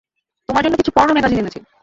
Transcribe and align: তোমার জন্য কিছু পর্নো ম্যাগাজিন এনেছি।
তোমার 0.49 0.63
জন্য 0.63 0.75
কিছু 0.77 0.91
পর্নো 0.95 1.13
ম্যাগাজিন 1.13 1.39
এনেছি। 1.39 1.59